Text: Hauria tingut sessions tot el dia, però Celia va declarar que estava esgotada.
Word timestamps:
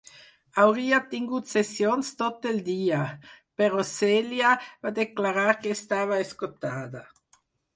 Hauria 0.61 0.99
tingut 1.11 1.51
sessions 1.51 2.09
tot 2.21 2.47
el 2.53 2.57
dia, 2.71 3.01
però 3.61 3.85
Celia 3.91 4.55
va 4.87 4.95
declarar 4.99 5.47
que 5.63 5.77
estava 5.81 6.19
esgotada. 6.27 7.05